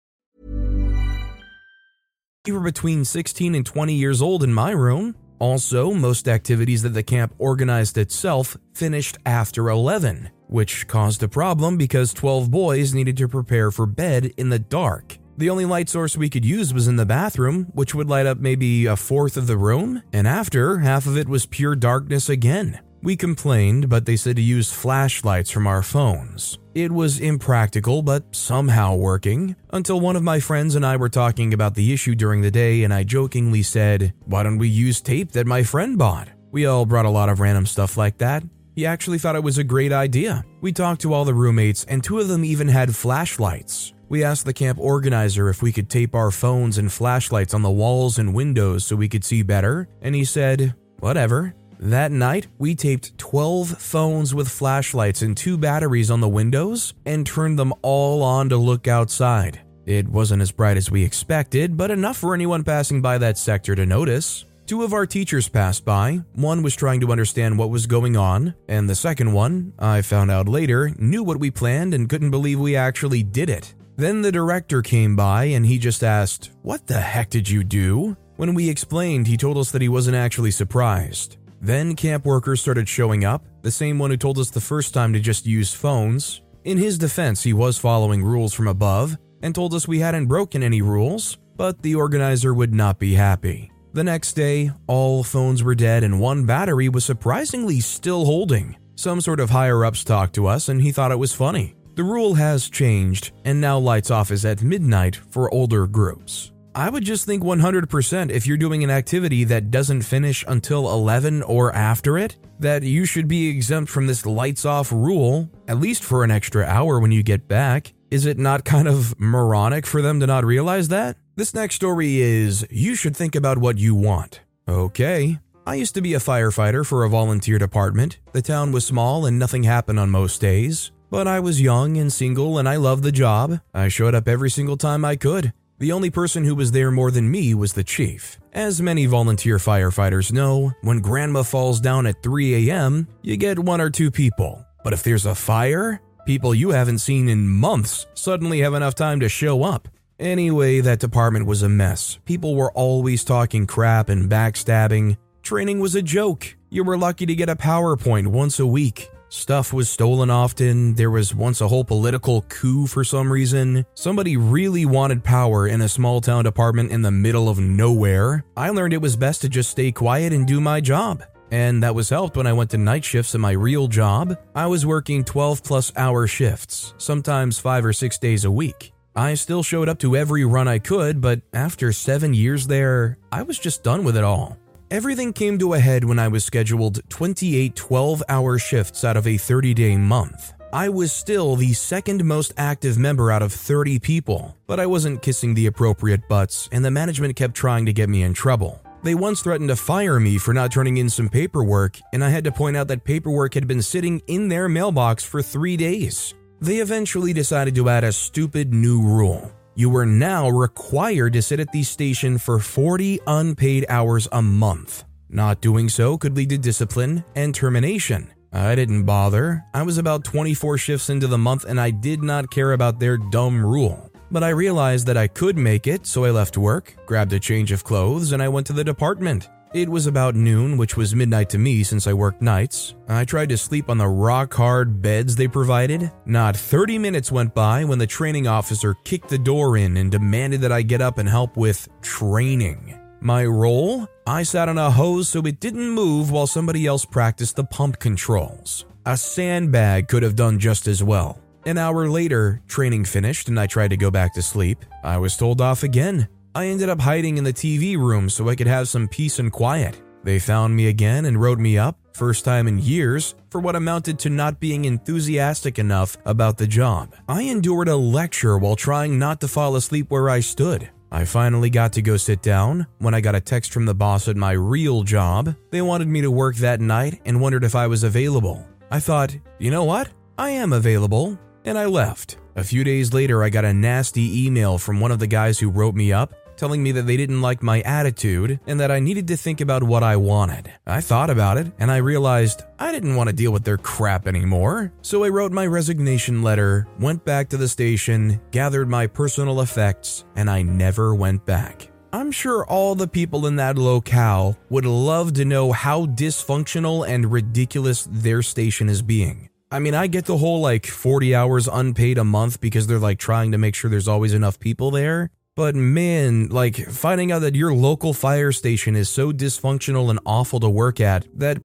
were 2.49 2.59
between 2.59 3.05
16 3.05 3.53
and 3.53 3.63
20 3.63 3.93
years 3.93 4.19
old 4.19 4.43
in 4.43 4.51
my 4.51 4.71
room. 4.71 5.15
Also, 5.37 5.93
most 5.93 6.27
activities 6.27 6.81
that 6.81 6.89
the 6.89 7.03
camp 7.03 7.35
organized 7.37 7.99
itself 7.99 8.57
finished 8.73 9.17
after 9.27 9.69
11, 9.69 10.31
which 10.47 10.87
caused 10.87 11.21
a 11.21 11.27
problem 11.27 11.77
because 11.77 12.13
12 12.13 12.49
boys 12.49 12.95
needed 12.95 13.15
to 13.17 13.27
prepare 13.27 13.69
for 13.69 13.85
bed 13.85 14.31
in 14.37 14.49
the 14.49 14.57
dark. 14.57 15.19
The 15.37 15.51
only 15.51 15.65
light 15.65 15.87
source 15.87 16.17
we 16.17 16.29
could 16.29 16.45
use 16.45 16.73
was 16.73 16.87
in 16.87 16.95
the 16.95 17.05
bathroom, 17.05 17.67
which 17.73 17.93
would 17.93 18.09
light 18.09 18.25
up 18.25 18.39
maybe 18.39 18.87
a 18.87 18.95
fourth 18.95 19.37
of 19.37 19.45
the 19.45 19.57
room, 19.57 20.01
and 20.11 20.27
after, 20.27 20.79
half 20.79 21.05
of 21.05 21.17
it 21.17 21.29
was 21.29 21.45
pure 21.45 21.75
darkness 21.75 22.27
again. 22.27 22.79
We 23.03 23.15
complained, 23.15 23.89
but 23.89 24.05
they 24.05 24.15
said 24.15 24.35
to 24.35 24.41
use 24.43 24.71
flashlights 24.71 25.49
from 25.49 25.65
our 25.65 25.81
phones. 25.81 26.59
It 26.75 26.91
was 26.91 27.19
impractical, 27.19 28.03
but 28.03 28.23
somehow 28.35 28.95
working, 28.95 29.55
until 29.71 29.99
one 29.99 30.15
of 30.15 30.23
my 30.23 30.39
friends 30.39 30.75
and 30.75 30.85
I 30.85 30.97
were 30.97 31.09
talking 31.09 31.53
about 31.53 31.73
the 31.73 31.91
issue 31.91 32.13
during 32.13 32.41
the 32.41 32.51
day, 32.51 32.83
and 32.83 32.93
I 32.93 33.03
jokingly 33.03 33.63
said, 33.63 34.13
Why 34.25 34.43
don't 34.43 34.59
we 34.59 34.67
use 34.67 35.01
tape 35.01 35.31
that 35.31 35.47
my 35.47 35.63
friend 35.63 35.97
bought? 35.97 36.29
We 36.51 36.67
all 36.67 36.85
brought 36.85 37.05
a 37.05 37.09
lot 37.09 37.29
of 37.29 37.39
random 37.39 37.65
stuff 37.65 37.97
like 37.97 38.19
that. 38.19 38.43
He 38.75 38.85
actually 38.85 39.17
thought 39.17 39.35
it 39.35 39.43
was 39.43 39.57
a 39.57 39.63
great 39.63 39.91
idea. 39.91 40.45
We 40.61 40.71
talked 40.71 41.01
to 41.01 41.13
all 41.13 41.25
the 41.25 41.33
roommates, 41.33 41.83
and 41.85 42.03
two 42.03 42.19
of 42.19 42.27
them 42.27 42.45
even 42.45 42.67
had 42.67 42.95
flashlights. 42.95 43.93
We 44.09 44.23
asked 44.23 44.45
the 44.45 44.53
camp 44.53 44.77
organizer 44.79 45.49
if 45.49 45.61
we 45.61 45.71
could 45.71 45.89
tape 45.89 46.13
our 46.13 46.31
phones 46.31 46.77
and 46.77 46.91
flashlights 46.91 47.53
on 47.53 47.63
the 47.63 47.71
walls 47.71 48.19
and 48.19 48.33
windows 48.33 48.85
so 48.85 48.95
we 48.95 49.09
could 49.09 49.23
see 49.23 49.41
better, 49.41 49.87
and 50.01 50.13
he 50.13 50.23
said, 50.23 50.75
Whatever. 50.99 51.55
That 51.81 52.11
night, 52.11 52.45
we 52.59 52.75
taped 52.75 53.17
12 53.17 53.69
phones 53.69 54.35
with 54.35 54.47
flashlights 54.47 55.23
and 55.23 55.35
two 55.35 55.57
batteries 55.57 56.11
on 56.11 56.21
the 56.21 56.29
windows 56.29 56.93
and 57.07 57.25
turned 57.25 57.57
them 57.57 57.73
all 57.81 58.21
on 58.21 58.49
to 58.49 58.57
look 58.57 58.87
outside. 58.87 59.61
It 59.87 60.07
wasn't 60.07 60.43
as 60.43 60.51
bright 60.51 60.77
as 60.77 60.91
we 60.91 61.03
expected, 61.03 61.75
but 61.75 61.89
enough 61.89 62.17
for 62.17 62.35
anyone 62.35 62.63
passing 62.63 63.01
by 63.01 63.17
that 63.17 63.39
sector 63.39 63.73
to 63.73 63.87
notice. 63.87 64.45
Two 64.67 64.83
of 64.83 64.93
our 64.93 65.07
teachers 65.07 65.49
passed 65.49 65.83
by. 65.83 66.21
One 66.35 66.61
was 66.61 66.75
trying 66.75 66.99
to 66.99 67.11
understand 67.11 67.57
what 67.57 67.71
was 67.71 67.87
going 67.87 68.15
on, 68.15 68.53
and 68.67 68.87
the 68.87 68.93
second 68.93 69.33
one, 69.33 69.73
I 69.79 70.03
found 70.03 70.29
out 70.29 70.47
later, 70.47 70.91
knew 70.99 71.23
what 71.23 71.39
we 71.39 71.49
planned 71.49 71.95
and 71.95 72.07
couldn't 72.07 72.29
believe 72.29 72.59
we 72.59 72.75
actually 72.75 73.23
did 73.23 73.49
it. 73.49 73.73
Then 73.95 74.21
the 74.21 74.31
director 74.31 74.83
came 74.83 75.15
by 75.15 75.45
and 75.45 75.65
he 75.65 75.79
just 75.79 76.03
asked, 76.03 76.51
What 76.61 76.85
the 76.85 77.01
heck 77.01 77.31
did 77.31 77.49
you 77.49 77.63
do? 77.63 78.15
When 78.35 78.53
we 78.53 78.69
explained, 78.69 79.25
he 79.25 79.35
told 79.35 79.57
us 79.57 79.71
that 79.71 79.81
he 79.81 79.89
wasn't 79.89 80.15
actually 80.15 80.51
surprised. 80.51 81.37
Then 81.61 81.95
camp 81.95 82.25
workers 82.25 82.59
started 82.59 82.89
showing 82.89 83.23
up, 83.23 83.45
the 83.61 83.69
same 83.69 83.99
one 83.99 84.09
who 84.09 84.17
told 84.17 84.39
us 84.39 84.49
the 84.49 84.59
first 84.59 84.95
time 84.95 85.13
to 85.13 85.19
just 85.19 85.45
use 85.45 85.73
phones. 85.73 86.41
In 86.63 86.79
his 86.79 86.97
defense, 86.97 87.43
he 87.43 87.53
was 87.53 87.77
following 87.77 88.23
rules 88.23 88.53
from 88.53 88.67
above 88.67 89.15
and 89.43 89.53
told 89.53 89.75
us 89.75 89.87
we 89.87 89.99
hadn't 89.99 90.25
broken 90.25 90.63
any 90.63 90.81
rules, 90.81 91.37
but 91.55 91.79
the 91.83 91.93
organizer 91.93 92.55
would 92.55 92.73
not 92.73 92.97
be 92.97 93.13
happy. 93.13 93.71
The 93.93 94.03
next 94.03 94.33
day, 94.33 94.71
all 94.87 95.23
phones 95.23 95.63
were 95.63 95.75
dead 95.75 96.03
and 96.03 96.19
one 96.19 96.45
battery 96.45 96.89
was 96.89 97.05
surprisingly 97.05 97.79
still 97.79 98.25
holding. 98.25 98.75
Some 98.95 99.21
sort 99.21 99.39
of 99.39 99.51
higher 99.51 99.85
ups 99.85 100.03
talked 100.03 100.33
to 100.35 100.47
us 100.47 100.67
and 100.67 100.81
he 100.81 100.91
thought 100.91 101.11
it 101.11 101.19
was 101.19 101.33
funny. 101.33 101.75
The 101.93 102.03
rule 102.03 102.33
has 102.35 102.69
changed, 102.69 103.33
and 103.43 103.59
now 103.59 103.77
lights 103.77 104.09
off 104.09 104.31
is 104.31 104.45
at 104.45 104.63
midnight 104.63 105.15
for 105.15 105.53
older 105.53 105.87
groups. 105.87 106.53
I 106.73 106.89
would 106.89 107.03
just 107.03 107.25
think 107.25 107.43
100% 107.43 108.31
if 108.31 108.47
you're 108.47 108.55
doing 108.55 108.81
an 108.83 108.89
activity 108.89 109.43
that 109.45 109.71
doesn't 109.71 110.03
finish 110.03 110.45
until 110.47 110.89
11 110.89 111.43
or 111.43 111.73
after 111.75 112.17
it, 112.17 112.37
that 112.59 112.83
you 112.83 113.03
should 113.03 113.27
be 113.27 113.49
exempt 113.49 113.91
from 113.91 114.07
this 114.07 114.25
lights 114.25 114.63
off 114.63 114.89
rule, 114.91 115.49
at 115.67 115.79
least 115.79 116.01
for 116.03 116.23
an 116.23 116.31
extra 116.31 116.63
hour 116.63 116.99
when 116.99 117.11
you 117.11 117.23
get 117.23 117.49
back. 117.49 117.93
Is 118.09 118.25
it 118.25 118.37
not 118.37 118.63
kind 118.63 118.87
of 118.87 119.19
moronic 119.19 119.85
for 119.85 120.01
them 120.01 120.21
to 120.21 120.27
not 120.27 120.45
realize 120.45 120.87
that? 120.87 121.17
This 121.35 121.53
next 121.53 121.75
story 121.75 122.21
is 122.21 122.65
You 122.69 122.95
should 122.95 123.17
think 123.17 123.35
about 123.35 123.57
what 123.57 123.77
you 123.77 123.93
want. 123.93 124.39
Okay. 124.67 125.39
I 125.67 125.75
used 125.75 125.95
to 125.95 126.01
be 126.01 126.13
a 126.13 126.19
firefighter 126.19 126.85
for 126.85 127.03
a 127.03 127.09
volunteer 127.09 127.57
department. 127.57 128.19
The 128.31 128.41
town 128.41 128.71
was 128.71 128.85
small 128.85 129.25
and 129.25 129.37
nothing 129.37 129.63
happened 129.63 129.99
on 129.99 130.09
most 130.09 130.39
days. 130.39 130.91
But 131.09 131.27
I 131.27 131.41
was 131.41 131.61
young 131.61 131.97
and 131.97 132.11
single 132.11 132.57
and 132.57 132.69
I 132.69 132.77
loved 132.77 133.03
the 133.03 133.11
job. 133.11 133.59
I 133.73 133.89
showed 133.89 134.15
up 134.15 134.29
every 134.29 134.49
single 134.49 134.77
time 134.77 135.03
I 135.03 135.17
could. 135.17 135.51
The 135.81 135.93
only 135.93 136.11
person 136.11 136.43
who 136.43 136.53
was 136.53 136.71
there 136.71 136.91
more 136.91 137.09
than 137.09 137.31
me 137.31 137.55
was 137.55 137.73
the 137.73 137.83
chief. 137.83 138.39
As 138.53 138.83
many 138.83 139.07
volunteer 139.07 139.57
firefighters 139.57 140.31
know, 140.31 140.73
when 140.83 140.99
grandma 140.99 141.41
falls 141.41 141.79
down 141.79 142.05
at 142.05 142.21
3 142.21 142.69
a.m., 142.69 143.07
you 143.23 143.35
get 143.35 143.57
one 143.57 143.81
or 143.81 143.89
two 143.89 144.11
people. 144.11 144.63
But 144.83 144.93
if 144.93 145.01
there's 145.01 145.25
a 145.25 145.33
fire, 145.33 145.99
people 146.27 146.53
you 146.53 146.69
haven't 146.69 146.99
seen 146.99 147.27
in 147.27 147.49
months 147.49 148.05
suddenly 148.13 148.59
have 148.59 148.75
enough 148.75 148.93
time 148.93 149.21
to 149.21 149.27
show 149.27 149.63
up. 149.63 149.87
Anyway, 150.19 150.81
that 150.81 150.99
department 150.99 151.47
was 151.47 151.63
a 151.63 151.69
mess. 151.69 152.19
People 152.25 152.53
were 152.55 152.71
always 152.73 153.23
talking 153.23 153.65
crap 153.65 154.07
and 154.09 154.29
backstabbing. 154.29 155.17
Training 155.41 155.79
was 155.79 155.95
a 155.95 156.03
joke. 156.03 156.57
You 156.69 156.83
were 156.83 156.95
lucky 156.95 157.25
to 157.25 157.33
get 157.33 157.49
a 157.49 157.55
PowerPoint 157.55 158.27
once 158.27 158.59
a 158.59 158.67
week. 158.67 159.09
Stuff 159.33 159.71
was 159.71 159.87
stolen 159.87 160.29
often. 160.29 160.93
There 160.95 161.09
was 161.09 161.33
once 161.33 161.61
a 161.61 161.67
whole 161.69 161.85
political 161.85 162.41
coup 162.49 162.85
for 162.85 163.05
some 163.05 163.31
reason. 163.31 163.85
Somebody 163.93 164.35
really 164.35 164.85
wanted 164.85 165.23
power 165.23 165.67
in 165.67 165.79
a 165.79 165.87
small 165.87 166.19
town 166.19 166.43
department 166.43 166.91
in 166.91 167.01
the 167.01 167.11
middle 167.11 167.47
of 167.47 167.57
nowhere. 167.57 168.43
I 168.57 168.71
learned 168.71 168.91
it 168.91 169.01
was 169.01 169.15
best 169.15 169.39
to 169.43 169.49
just 169.49 169.69
stay 169.69 169.93
quiet 169.93 170.33
and 170.33 170.45
do 170.45 170.59
my 170.59 170.81
job. 170.81 171.23
And 171.49 171.81
that 171.81 171.95
was 171.95 172.09
helped 172.09 172.35
when 172.35 172.45
I 172.45 172.51
went 172.51 172.71
to 172.71 172.77
night 172.77 173.05
shifts 173.05 173.33
in 173.33 173.39
my 173.39 173.51
real 173.51 173.87
job. 173.87 174.37
I 174.53 174.67
was 174.67 174.85
working 174.85 175.23
12 175.23 175.63
plus 175.63 175.93
hour 175.95 176.27
shifts, 176.27 176.93
sometimes 176.97 177.57
5 177.57 177.85
or 177.85 177.93
6 177.93 178.17
days 178.17 178.43
a 178.43 178.51
week. 178.51 178.91
I 179.15 179.35
still 179.35 179.63
showed 179.63 179.87
up 179.87 179.99
to 179.99 180.17
every 180.17 180.43
run 180.43 180.67
I 180.67 180.79
could, 180.79 181.21
but 181.21 181.39
after 181.53 181.93
7 181.93 182.33
years 182.33 182.67
there, 182.67 183.17
I 183.31 183.43
was 183.43 183.57
just 183.57 183.81
done 183.81 184.03
with 184.03 184.17
it 184.17 184.25
all. 184.25 184.57
Everything 184.91 185.31
came 185.31 185.57
to 185.59 185.73
a 185.73 185.79
head 185.79 186.03
when 186.03 186.19
I 186.19 186.27
was 186.27 186.43
scheduled 186.43 186.99
28 187.07 187.77
12 187.77 188.23
hour 188.27 188.59
shifts 188.59 189.05
out 189.05 189.15
of 189.15 189.25
a 189.25 189.37
30 189.37 189.73
day 189.73 189.95
month. 189.95 190.51
I 190.73 190.89
was 190.89 191.13
still 191.13 191.55
the 191.55 191.71
second 191.71 192.25
most 192.25 192.51
active 192.57 192.97
member 192.97 193.31
out 193.31 193.41
of 193.41 193.53
30 193.53 193.99
people, 193.99 194.57
but 194.67 194.81
I 194.81 194.87
wasn't 194.87 195.21
kissing 195.21 195.53
the 195.53 195.67
appropriate 195.67 196.27
butts, 196.27 196.67
and 196.73 196.83
the 196.83 196.91
management 196.91 197.37
kept 197.37 197.53
trying 197.53 197.85
to 197.85 197.93
get 197.93 198.09
me 198.09 198.23
in 198.23 198.33
trouble. 198.33 198.81
They 199.01 199.15
once 199.15 199.41
threatened 199.41 199.69
to 199.69 199.77
fire 199.77 200.19
me 200.19 200.37
for 200.37 200.53
not 200.53 200.73
turning 200.73 200.97
in 200.97 201.09
some 201.09 201.29
paperwork, 201.29 201.97
and 202.11 202.21
I 202.21 202.27
had 202.27 202.43
to 202.43 202.51
point 202.51 202.75
out 202.75 202.89
that 202.89 203.05
paperwork 203.05 203.53
had 203.53 203.69
been 203.69 203.81
sitting 203.81 204.21
in 204.27 204.49
their 204.49 204.67
mailbox 204.67 205.23
for 205.23 205.41
three 205.41 205.77
days. 205.77 206.33
They 206.59 206.79
eventually 206.79 207.31
decided 207.31 207.75
to 207.75 207.87
add 207.87 208.03
a 208.03 208.11
stupid 208.11 208.73
new 208.73 209.01
rule 209.01 209.53
you 209.75 209.89
were 209.89 210.05
now 210.05 210.49
required 210.49 211.33
to 211.33 211.41
sit 211.41 211.59
at 211.59 211.71
the 211.71 211.83
station 211.83 212.37
for 212.37 212.59
40 212.59 213.19
unpaid 213.27 213.85
hours 213.89 214.27
a 214.31 214.41
month. 214.41 215.03
Not 215.29 215.61
doing 215.61 215.87
so 215.87 216.17
could 216.17 216.35
lead 216.35 216.49
to 216.49 216.57
discipline 216.57 217.23
and 217.35 217.55
termination. 217.55 218.31
I 218.51 218.75
didn't 218.75 219.03
bother. 219.03 219.63
I 219.73 219.83
was 219.83 219.97
about 219.97 220.25
24 220.25 220.77
shifts 220.77 221.09
into 221.09 221.27
the 221.27 221.37
month 221.37 221.63
and 221.63 221.79
I 221.79 221.89
did 221.91 222.21
not 222.21 222.51
care 222.51 222.73
about 222.73 222.99
their 222.99 223.17
dumb 223.17 223.65
rule. 223.65 224.11
But 224.29 224.43
I 224.43 224.49
realized 224.49 225.07
that 225.07 225.17
I 225.17 225.27
could 225.27 225.57
make 225.57 225.87
it, 225.87 226.05
so 226.05 226.25
I 226.25 226.31
left 226.31 226.57
work, 226.57 226.95
grabbed 227.05 227.33
a 227.33 227.39
change 227.39 227.71
of 227.71 227.83
clothes, 227.83 228.31
and 228.31 228.41
I 228.41 228.47
went 228.47 228.65
to 228.67 228.73
the 228.73 228.83
department. 228.83 229.49
It 229.73 229.87
was 229.87 230.05
about 230.05 230.35
noon, 230.35 230.75
which 230.75 230.97
was 230.97 231.15
midnight 231.15 231.49
to 231.51 231.57
me 231.57 231.83
since 231.83 232.05
I 232.05 232.11
worked 232.11 232.41
nights. 232.41 232.93
I 233.07 233.23
tried 233.23 233.47
to 233.49 233.57
sleep 233.57 233.89
on 233.89 233.97
the 233.97 234.07
rock 234.07 234.53
hard 234.53 235.01
beds 235.01 235.33
they 235.33 235.47
provided. 235.47 236.11
Not 236.25 236.57
30 236.57 236.97
minutes 236.97 237.31
went 237.31 237.55
by 237.55 237.85
when 237.85 237.97
the 237.97 238.05
training 238.05 238.47
officer 238.47 238.95
kicked 239.05 239.29
the 239.29 239.37
door 239.37 239.77
in 239.77 239.95
and 239.95 240.11
demanded 240.11 240.59
that 240.61 240.73
I 240.73 240.81
get 240.81 241.01
up 241.01 241.19
and 241.19 241.29
help 241.29 241.55
with 241.55 241.87
training. 242.01 242.99
My 243.21 243.45
role? 243.45 244.09
I 244.27 244.43
sat 244.43 244.67
on 244.67 244.77
a 244.77 244.91
hose 244.91 245.29
so 245.29 245.39
it 245.43 245.61
didn't 245.61 245.89
move 245.89 246.31
while 246.31 246.47
somebody 246.47 246.85
else 246.85 247.05
practiced 247.05 247.55
the 247.55 247.63
pump 247.63 247.97
controls. 247.97 248.83
A 249.05 249.15
sandbag 249.15 250.09
could 250.09 250.23
have 250.23 250.35
done 250.35 250.59
just 250.59 250.85
as 250.85 251.01
well. 251.01 251.39
An 251.65 251.77
hour 251.77 252.09
later, 252.09 252.61
training 252.67 253.05
finished 253.05 253.47
and 253.47 253.57
I 253.57 253.67
tried 253.67 253.91
to 253.91 253.97
go 253.97 254.11
back 254.11 254.33
to 254.33 254.41
sleep. 254.41 254.83
I 255.01 255.17
was 255.17 255.37
told 255.37 255.61
off 255.61 255.83
again. 255.83 256.27
I 256.53 256.65
ended 256.65 256.89
up 256.89 256.99
hiding 256.99 257.37
in 257.37 257.45
the 257.45 257.53
TV 257.53 257.97
room 257.97 258.29
so 258.29 258.49
I 258.49 258.55
could 258.55 258.67
have 258.67 258.89
some 258.89 259.07
peace 259.07 259.39
and 259.39 259.49
quiet. 259.51 260.01
They 260.23 260.37
found 260.37 260.75
me 260.75 260.87
again 260.87 261.25
and 261.25 261.41
wrote 261.41 261.59
me 261.59 261.77
up, 261.77 261.97
first 262.13 262.43
time 262.43 262.67
in 262.67 262.77
years, 262.77 263.35
for 263.49 263.61
what 263.61 263.77
amounted 263.77 264.19
to 264.19 264.29
not 264.29 264.59
being 264.59 264.83
enthusiastic 264.83 265.79
enough 265.79 266.17
about 266.25 266.57
the 266.57 266.67
job. 266.67 267.15
I 267.29 267.43
endured 267.43 267.87
a 267.87 267.95
lecture 267.95 268.57
while 268.57 268.75
trying 268.75 269.17
not 269.17 269.39
to 269.41 269.47
fall 269.47 269.77
asleep 269.77 270.07
where 270.09 270.29
I 270.29 270.41
stood. 270.41 270.89
I 271.09 271.23
finally 271.23 271.69
got 271.69 271.93
to 271.93 272.01
go 272.01 272.17
sit 272.17 272.41
down 272.41 272.85
when 272.99 273.13
I 273.13 273.21
got 273.21 273.35
a 273.35 273.41
text 273.41 273.71
from 273.71 273.85
the 273.85 273.95
boss 273.95 274.27
at 274.27 274.35
my 274.35 274.51
real 274.51 275.03
job. 275.03 275.55
They 275.69 275.81
wanted 275.81 276.09
me 276.09 276.19
to 276.19 276.31
work 276.31 276.57
that 276.57 276.81
night 276.81 277.21
and 277.25 277.39
wondered 277.39 277.63
if 277.63 277.75
I 277.75 277.87
was 277.87 278.03
available. 278.03 278.67
I 278.91 278.99
thought, 278.99 279.35
you 279.57 279.71
know 279.71 279.85
what? 279.85 280.09
I 280.37 280.49
am 280.49 280.73
available, 280.73 281.39
and 281.63 281.77
I 281.77 281.85
left. 281.85 282.37
A 282.57 282.63
few 282.63 282.83
days 282.83 283.13
later, 283.13 283.41
I 283.41 283.49
got 283.49 283.63
a 283.63 283.73
nasty 283.73 284.45
email 284.45 284.77
from 284.77 284.99
one 284.99 285.11
of 285.11 285.19
the 285.19 285.27
guys 285.27 285.57
who 285.57 285.69
wrote 285.69 285.95
me 285.95 286.11
up 286.11 286.33
telling 286.61 286.83
me 286.83 286.91
that 286.91 287.07
they 287.07 287.17
didn't 287.17 287.41
like 287.41 287.63
my 287.63 287.81
attitude 287.81 288.59
and 288.67 288.79
that 288.79 288.91
I 288.91 288.99
needed 288.99 289.27
to 289.29 289.35
think 289.35 289.61
about 289.61 289.81
what 289.81 290.03
I 290.03 290.15
wanted. 290.15 290.71
I 290.85 291.01
thought 291.01 291.31
about 291.31 291.57
it 291.57 291.73
and 291.79 291.89
I 291.89 291.97
realized 291.97 292.61
I 292.77 292.91
didn't 292.91 293.15
want 293.15 293.29
to 293.29 293.35
deal 293.35 293.51
with 293.51 293.63
their 293.63 293.79
crap 293.79 294.27
anymore. 294.27 294.93
So 295.01 295.23
I 295.23 295.29
wrote 295.29 295.51
my 295.51 295.65
resignation 295.65 296.43
letter, 296.43 296.87
went 296.99 297.25
back 297.25 297.49
to 297.49 297.57
the 297.57 297.67
station, 297.67 298.39
gathered 298.51 298.87
my 298.87 299.07
personal 299.07 299.61
effects, 299.61 300.23
and 300.35 300.51
I 300.51 300.61
never 300.61 301.15
went 301.15 301.47
back. 301.47 301.89
I'm 302.13 302.31
sure 302.31 302.63
all 302.67 302.93
the 302.93 303.07
people 303.07 303.47
in 303.47 303.55
that 303.55 303.79
locale 303.79 304.55
would 304.69 304.85
love 304.85 305.33
to 305.33 305.45
know 305.45 305.71
how 305.71 306.05
dysfunctional 306.05 307.07
and 307.07 307.31
ridiculous 307.31 308.07
their 308.11 308.43
station 308.43 308.87
is 308.87 309.01
being. 309.01 309.49
I 309.71 309.79
mean, 309.79 309.95
I 309.95 310.05
get 310.05 310.25
the 310.25 310.37
whole 310.37 310.61
like 310.61 310.85
40 310.85 311.33
hours 311.33 311.67
unpaid 311.67 312.19
a 312.19 312.23
month 312.23 312.61
because 312.61 312.85
they're 312.85 312.99
like 312.99 313.17
trying 313.17 313.53
to 313.53 313.57
make 313.57 313.73
sure 313.73 313.89
there's 313.89 314.07
always 314.07 314.35
enough 314.35 314.59
people 314.59 314.91
there. 314.91 315.31
But 315.61 315.75
man, 315.75 316.47
like 316.47 316.75
finding 316.89 317.31
out 317.31 317.43
that 317.43 317.53
your 317.53 317.71
local 317.71 318.15
fire 318.15 318.51
station 318.51 318.95
is 318.95 319.09
so 319.09 319.31
dysfunctional 319.31 320.09
and 320.09 320.19
awful 320.25 320.59
to 320.59 320.67
work 320.67 320.99
at 320.99 321.27
that 321.37 321.61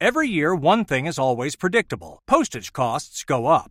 Every 0.00 0.26
year, 0.26 0.56
one 0.56 0.84
thing 0.84 1.06
is 1.06 1.20
always 1.20 1.54
predictable 1.54 2.18
postage 2.26 2.72
costs 2.72 3.22
go 3.22 3.46
up. 3.46 3.70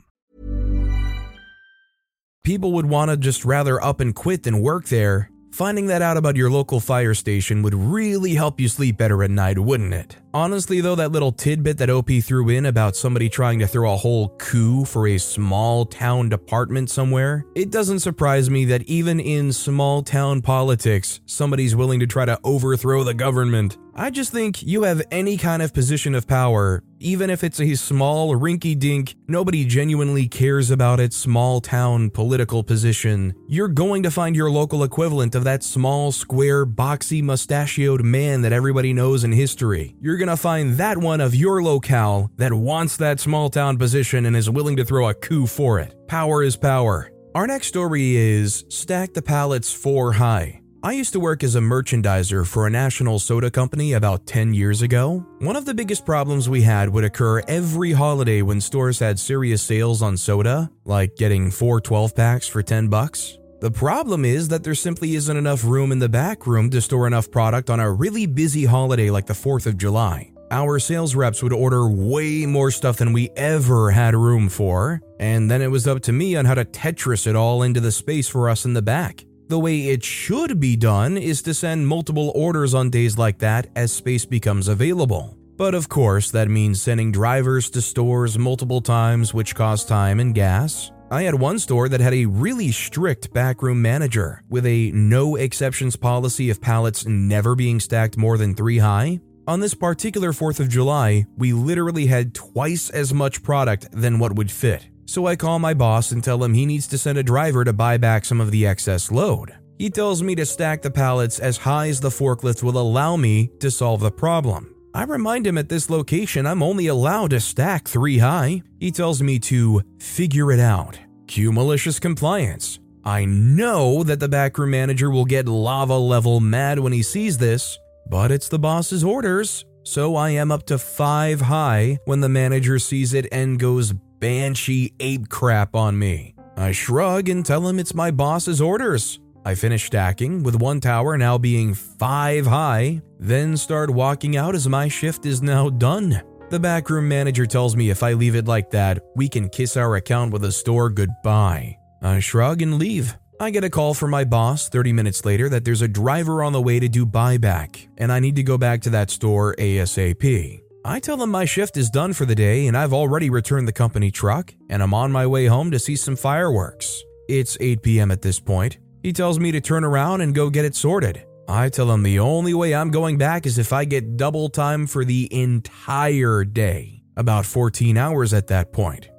People 2.43 2.71
would 2.73 2.85
want 2.85 3.11
to 3.11 3.17
just 3.17 3.45
rather 3.45 3.81
up 3.83 3.99
and 3.99 4.15
quit 4.15 4.43
than 4.43 4.61
work 4.61 4.85
there, 4.85 5.29
finding 5.51 5.87
that 5.87 6.01
out 6.01 6.17
about 6.17 6.35
your 6.35 6.49
local 6.49 6.79
fire 6.79 7.13
station 7.13 7.61
would 7.61 7.75
really 7.75 8.33
help 8.33 8.59
you 8.59 8.67
sleep 8.67 8.97
better 8.97 9.23
at 9.23 9.31
night, 9.31 9.59
wouldn't 9.59 9.93
it? 9.93 10.17
Honestly, 10.33 10.79
though, 10.79 10.95
that 10.95 11.11
little 11.11 11.33
tidbit 11.33 11.77
that 11.77 11.89
OP 11.89 12.09
threw 12.23 12.47
in 12.47 12.65
about 12.65 12.95
somebody 12.95 13.27
trying 13.27 13.59
to 13.59 13.67
throw 13.67 13.91
a 13.91 13.97
whole 13.97 14.29
coup 14.37 14.85
for 14.85 15.07
a 15.07 15.17
small 15.17 15.85
town 15.85 16.29
department 16.29 16.89
somewhere, 16.89 17.45
it 17.53 17.69
doesn't 17.69 17.99
surprise 17.99 18.49
me 18.49 18.63
that 18.63 18.83
even 18.83 19.19
in 19.19 19.51
small 19.51 20.01
town 20.01 20.41
politics, 20.41 21.19
somebody's 21.25 21.75
willing 21.75 21.99
to 21.99 22.07
try 22.07 22.23
to 22.23 22.39
overthrow 22.45 23.03
the 23.03 23.13
government. 23.13 23.77
I 23.93 24.09
just 24.09 24.31
think 24.31 24.63
you 24.63 24.83
have 24.83 25.01
any 25.11 25.35
kind 25.35 25.61
of 25.61 25.73
position 25.73 26.15
of 26.15 26.25
power, 26.25 26.81
even 27.01 27.29
if 27.29 27.43
it's 27.43 27.59
a 27.59 27.75
small, 27.75 28.35
rinky 28.35 28.77
dink, 28.77 29.15
nobody 29.27 29.65
genuinely 29.65 30.29
cares 30.29 30.71
about 30.71 30.99
it 31.01 31.13
small 31.13 31.59
town 31.59 32.09
political 32.09 32.63
position, 32.63 33.33
you're 33.47 33.67
going 33.67 34.03
to 34.03 34.11
find 34.11 34.35
your 34.35 34.49
local 34.49 34.83
equivalent 34.83 35.35
of 35.35 35.43
that 35.43 35.61
small, 35.61 36.11
square, 36.13 36.65
boxy, 36.65 37.21
mustachioed 37.21 38.03
man 38.03 38.43
that 38.43 38.53
everybody 38.53 38.93
knows 38.93 39.25
in 39.25 39.31
history. 39.33 39.95
You're 39.99 40.17
gonna 40.21 40.37
find 40.37 40.75
that 40.75 40.99
one 40.99 41.19
of 41.19 41.33
your 41.33 41.63
locale 41.63 42.31
that 42.37 42.53
wants 42.53 42.95
that 42.97 43.19
small 43.19 43.49
town 43.49 43.77
position 43.77 44.27
and 44.27 44.35
is 44.35 44.49
willing 44.49 44.77
to 44.77 44.85
throw 44.85 45.09
a 45.09 45.13
coup 45.15 45.47
for 45.47 45.79
it. 45.79 45.95
Power 46.07 46.43
is 46.43 46.55
power. 46.55 47.11
Our 47.33 47.47
next 47.47 47.67
story 47.67 48.15
is 48.15 48.63
Stack 48.69 49.13
the 49.13 49.21
Pallets 49.23 49.73
4 49.73 50.13
High. 50.13 50.61
I 50.83 50.93
used 50.93 51.13
to 51.13 51.19
work 51.19 51.43
as 51.43 51.55
a 51.55 51.59
merchandiser 51.59 52.45
for 52.45 52.67
a 52.67 52.69
national 52.69 53.19
soda 53.19 53.49
company 53.49 53.93
about 53.93 54.27
10 54.27 54.53
years 54.53 54.81
ago. 54.81 55.25
One 55.39 55.55
of 55.55 55.65
the 55.65 55.73
biggest 55.73 56.05
problems 56.05 56.49
we 56.49 56.61
had 56.61 56.89
would 56.89 57.03
occur 57.03 57.41
every 57.47 57.91
holiday 57.91 58.41
when 58.41 58.61
stores 58.61 58.99
had 58.99 59.19
serious 59.19 59.61
sales 59.61 60.01
on 60.01 60.17
soda, 60.17 60.71
like 60.85 61.15
getting 61.15 61.49
four 61.49 61.81
12 61.81 62.15
packs 62.15 62.47
for 62.47 62.61
10 62.61 62.89
bucks. 62.89 63.39
The 63.61 63.69
problem 63.69 64.25
is 64.25 64.47
that 64.47 64.63
there 64.63 64.73
simply 64.73 65.13
isn't 65.13 65.37
enough 65.37 65.63
room 65.63 65.91
in 65.91 65.99
the 65.99 66.09
back 66.09 66.47
room 66.47 66.71
to 66.71 66.81
store 66.81 67.05
enough 67.05 67.29
product 67.29 67.69
on 67.69 67.79
a 67.79 67.91
really 67.91 68.25
busy 68.25 68.65
holiday 68.65 69.11
like 69.11 69.27
the 69.27 69.33
4th 69.33 69.67
of 69.67 69.77
July. 69.77 70.31
Our 70.49 70.79
sales 70.79 71.13
reps 71.13 71.43
would 71.43 71.53
order 71.53 71.87
way 71.87 72.47
more 72.47 72.71
stuff 72.71 72.97
than 72.97 73.13
we 73.13 73.29
ever 73.35 73.91
had 73.91 74.15
room 74.15 74.49
for, 74.49 74.99
and 75.19 75.49
then 75.49 75.61
it 75.61 75.69
was 75.69 75.87
up 75.87 76.01
to 76.03 76.11
me 76.11 76.35
on 76.35 76.45
how 76.45 76.55
to 76.55 76.65
Tetris 76.65 77.27
it 77.27 77.35
all 77.35 77.61
into 77.61 77.79
the 77.79 77.91
space 77.91 78.27
for 78.27 78.49
us 78.49 78.65
in 78.65 78.73
the 78.73 78.81
back. 78.81 79.25
The 79.47 79.59
way 79.59 79.89
it 79.89 80.03
should 80.03 80.59
be 80.59 80.75
done 80.75 81.15
is 81.15 81.43
to 81.43 81.53
send 81.53 81.87
multiple 81.87 82.31
orders 82.33 82.73
on 82.73 82.89
days 82.89 83.19
like 83.19 83.37
that 83.39 83.67
as 83.75 83.93
space 83.93 84.25
becomes 84.25 84.69
available. 84.69 85.37
But 85.55 85.75
of 85.75 85.87
course, 85.87 86.31
that 86.31 86.49
means 86.49 86.81
sending 86.81 87.11
drivers 87.11 87.69
to 87.69 87.81
stores 87.81 88.39
multiple 88.39 88.81
times, 88.81 89.35
which 89.35 89.53
costs 89.53 89.87
time 89.87 90.19
and 90.19 90.33
gas. 90.33 90.91
I 91.11 91.23
had 91.23 91.35
one 91.35 91.59
store 91.59 91.89
that 91.89 91.99
had 91.99 92.13
a 92.13 92.25
really 92.25 92.71
strict 92.71 93.33
backroom 93.33 93.81
manager 93.81 94.43
with 94.47 94.65
a 94.65 94.91
no 94.91 95.35
exceptions 95.35 95.97
policy 95.97 96.49
of 96.49 96.61
pallets 96.61 97.05
never 97.05 97.53
being 97.53 97.81
stacked 97.81 98.15
more 98.15 98.37
than 98.37 98.55
three 98.55 98.77
high. 98.77 99.19
On 99.45 99.59
this 99.59 99.73
particular 99.73 100.31
4th 100.31 100.61
of 100.61 100.69
July, 100.69 101.25
we 101.35 101.51
literally 101.51 102.05
had 102.05 102.33
twice 102.33 102.89
as 102.89 103.13
much 103.13 103.43
product 103.43 103.89
than 103.91 104.19
what 104.19 104.35
would 104.35 104.49
fit. 104.49 104.87
So 105.05 105.27
I 105.27 105.35
call 105.35 105.59
my 105.59 105.73
boss 105.73 106.13
and 106.13 106.23
tell 106.23 106.41
him 106.41 106.53
he 106.53 106.65
needs 106.65 106.87
to 106.87 106.97
send 106.97 107.17
a 107.17 107.23
driver 107.23 107.65
to 107.65 107.73
buy 107.73 107.97
back 107.97 108.23
some 108.23 108.39
of 108.39 108.49
the 108.49 108.65
excess 108.65 109.11
load. 109.11 109.53
He 109.77 109.89
tells 109.89 110.23
me 110.23 110.33
to 110.35 110.45
stack 110.45 110.81
the 110.81 110.91
pallets 110.91 111.39
as 111.39 111.57
high 111.57 111.89
as 111.89 111.99
the 111.99 112.07
forklift 112.07 112.63
will 112.63 112.77
allow 112.77 113.17
me 113.17 113.51
to 113.59 113.69
solve 113.69 113.99
the 113.99 114.11
problem. 114.11 114.73
I 114.93 115.03
remind 115.03 115.47
him 115.47 115.57
at 115.57 115.69
this 115.69 115.89
location 115.89 116.45
I'm 116.45 116.61
only 116.61 116.87
allowed 116.87 117.29
to 117.29 117.39
stack 117.39 117.87
three 117.87 118.17
high. 118.17 118.61
He 118.79 118.91
tells 118.91 119.21
me 119.21 119.39
to 119.39 119.81
figure 119.99 120.51
it 120.51 120.59
out. 120.59 120.99
Cue 121.27 121.51
malicious 121.51 121.97
compliance. 121.99 122.79
I 123.05 123.25
know 123.25 124.03
that 124.03 124.19
the 124.19 124.27
backroom 124.27 124.71
manager 124.71 125.09
will 125.09 125.25
get 125.25 125.47
lava 125.47 125.97
level 125.97 126.39
mad 126.39 126.77
when 126.79 126.91
he 126.91 127.03
sees 127.03 127.37
this, 127.37 127.79
but 128.09 128.31
it's 128.31 128.49
the 128.49 128.59
boss's 128.59 129.03
orders. 129.03 129.65
So 129.83 130.15
I 130.15 130.31
am 130.31 130.51
up 130.51 130.65
to 130.67 130.77
five 130.77 131.41
high 131.41 131.97
when 132.05 132.19
the 132.19 132.29
manager 132.29 132.77
sees 132.77 133.13
it 133.13 133.27
and 133.31 133.59
goes 133.59 133.93
banshee 134.19 134.93
ape 134.99 135.29
crap 135.29 135.73
on 135.73 135.97
me. 135.97 136.35
I 136.57 136.73
shrug 136.73 137.29
and 137.29 137.45
tell 137.45 137.67
him 137.67 137.79
it's 137.79 137.95
my 137.95 138.11
boss's 138.11 138.61
orders. 138.61 139.19
I 139.43 139.55
finish 139.55 139.85
stacking, 139.85 140.43
with 140.43 140.55
one 140.55 140.79
tower 140.79 141.17
now 141.17 141.37
being 141.37 141.73
five 141.73 142.45
high, 142.45 143.01
then 143.19 143.57
start 143.57 143.89
walking 143.89 144.37
out 144.37 144.53
as 144.53 144.67
my 144.67 144.87
shift 144.87 145.25
is 145.25 145.41
now 145.41 145.69
done. 145.69 146.21
The 146.49 146.59
backroom 146.59 147.07
manager 147.07 147.45
tells 147.45 147.75
me 147.75 147.89
if 147.89 148.03
I 148.03 148.13
leave 148.13 148.35
it 148.35 148.45
like 148.45 148.69
that, 148.71 149.03
we 149.15 149.29
can 149.29 149.49
kiss 149.49 149.77
our 149.77 149.95
account 149.95 150.31
with 150.33 150.43
the 150.43 150.51
store 150.51 150.89
goodbye. 150.89 151.77
I 152.01 152.19
shrug 152.19 152.61
and 152.61 152.77
leave. 152.77 153.17
I 153.39 153.49
get 153.49 153.63
a 153.63 153.69
call 153.69 153.95
from 153.95 154.11
my 154.11 154.23
boss 154.23 154.69
30 154.69 154.93
minutes 154.93 155.25
later 155.25 155.49
that 155.49 155.65
there's 155.65 155.81
a 155.81 155.87
driver 155.87 156.43
on 156.43 156.53
the 156.53 156.61
way 156.61 156.79
to 156.79 156.87
do 156.87 157.05
buyback, 157.05 157.87
and 157.97 158.11
I 158.11 158.19
need 158.19 158.35
to 158.35 158.43
go 158.43 158.57
back 158.57 158.81
to 158.81 158.91
that 158.91 159.09
store 159.09 159.55
ASAP. 159.57 160.61
I 160.83 160.99
tell 160.99 161.17
them 161.17 161.31
my 161.31 161.45
shift 161.45 161.77
is 161.77 161.89
done 161.89 162.13
for 162.13 162.25
the 162.25 162.35
day 162.35 162.65
and 162.65 162.75
I've 162.75 162.93
already 162.93 163.29
returned 163.29 163.67
the 163.67 163.73
company 163.73 164.09
truck 164.09 164.53
and 164.69 164.81
I'm 164.81 164.95
on 164.95 165.11
my 165.11 165.27
way 165.27 165.45
home 165.45 165.69
to 165.71 165.79
see 165.79 165.95
some 165.95 166.15
fireworks. 166.15 167.03
It's 167.29 167.55
8 167.59 167.83
p.m. 167.83 168.09
at 168.09 168.23
this 168.23 168.39
point. 168.39 168.79
He 169.01 169.13
tells 169.13 169.39
me 169.39 169.51
to 169.51 169.61
turn 169.61 169.83
around 169.83 170.21
and 170.21 170.35
go 170.35 170.49
get 170.49 170.65
it 170.65 170.75
sorted. 170.75 171.25
I 171.47 171.69
tell 171.69 171.91
him 171.91 172.03
the 172.03 172.19
only 172.19 172.53
way 172.53 172.73
I'm 172.73 172.91
going 172.91 173.17
back 173.17 173.45
is 173.45 173.57
if 173.57 173.73
I 173.73 173.85
get 173.85 174.15
double 174.15 174.49
time 174.49 174.87
for 174.87 175.03
the 175.03 175.27
entire 175.31 176.45
day. 176.45 177.03
About 177.17 177.45
14 177.45 177.97
hours 177.97 178.33
at 178.33 178.47
that 178.47 178.71